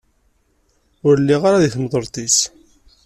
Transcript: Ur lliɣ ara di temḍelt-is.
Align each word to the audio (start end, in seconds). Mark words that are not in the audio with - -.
Ur 1.07 1.15
lliɣ 1.21 1.41
ara 1.47 1.63
di 1.63 1.69
temḍelt-is. 1.73 2.37